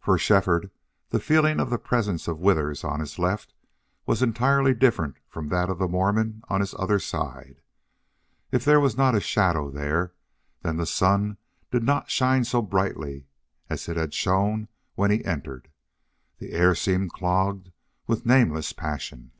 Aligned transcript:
For 0.00 0.16
Shefford 0.16 0.70
the 1.10 1.20
feeling 1.20 1.60
of 1.60 1.68
the 1.68 1.76
presence 1.76 2.26
of 2.26 2.40
Withers 2.40 2.84
on 2.84 3.00
his 3.00 3.18
left 3.18 3.52
was 4.06 4.22
entirely 4.22 4.72
different 4.72 5.16
from 5.28 5.48
that 5.50 5.68
of 5.68 5.78
the 5.78 5.86
Mormon 5.86 6.40
on 6.48 6.60
his 6.62 6.72
other 6.78 6.98
side. 6.98 7.60
If 8.50 8.64
there 8.64 8.80
was 8.80 8.96
not 8.96 9.14
a 9.14 9.20
shadow 9.20 9.70
there, 9.70 10.14
then 10.62 10.78
the 10.78 10.86
sun 10.86 11.36
did 11.70 11.82
not 11.82 12.08
shine 12.10 12.44
so 12.44 12.62
brightly 12.62 13.26
as 13.68 13.90
it 13.90 13.98
had 13.98 14.14
shone 14.14 14.68
when 14.94 15.10
he 15.10 15.22
entered. 15.26 15.68
The 16.38 16.52
air 16.52 16.74
seemed 16.74 17.12
clogged 17.12 17.70
with 18.06 18.24
nameless 18.24 18.72
passion. 18.72 19.32